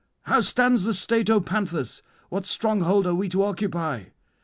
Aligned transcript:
"How 0.23 0.41
stands 0.41 0.85
the 0.85 0.95
state, 0.95 1.29
O 1.29 1.39
Panthus? 1.39 2.01
what 2.29 2.47
stronghold 2.47 3.05
are 3.05 3.13
we 3.13 3.29
to 3.29 3.43
occupy?" 3.43 4.05